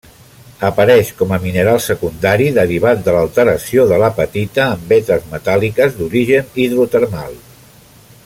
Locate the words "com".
1.17-1.33